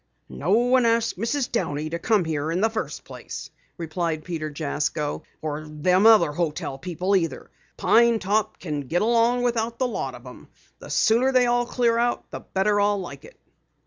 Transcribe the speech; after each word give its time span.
"No 0.29 0.49
one 0.49 0.83
asked 0.87 1.19
Mrs. 1.19 1.51
Downey 1.51 1.91
to 1.91 1.99
come 1.99 2.25
here 2.25 2.49
in 2.51 2.59
the 2.59 2.71
first 2.71 3.03
place," 3.03 3.51
replied 3.77 4.23
Peter 4.23 4.49
Jasko. 4.49 5.21
"Or 5.43 5.67
them 5.69 6.07
other 6.07 6.31
hotel 6.31 6.79
people 6.79 7.15
either. 7.15 7.51
Pine 7.77 8.17
Top 8.17 8.57
can 8.57 8.81
get 8.87 9.03
along 9.03 9.43
without 9.43 9.77
the 9.77 9.87
lot 9.87 10.15
of 10.15 10.25
'em. 10.25 10.47
The 10.79 10.89
sooner 10.89 11.31
they 11.31 11.45
all 11.45 11.67
clear 11.67 11.99
out 11.99 12.31
the 12.31 12.39
better 12.39 12.81
I'll 12.81 12.99
like 12.99 13.25
it." 13.25 13.37